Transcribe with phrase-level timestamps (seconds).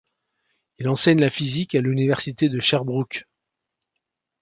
[0.79, 3.27] Il enseigne la physique à l'Université de Sherbrooke.